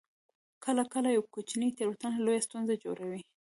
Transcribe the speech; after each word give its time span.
کله 0.63 0.83
کله 0.93 1.09
یوه 1.17 1.27
کوچنۍ 1.33 1.69
تیروتنه 1.77 2.17
لویه 2.25 2.45
ستونزه 2.47 2.75
جوړوي 2.83 3.21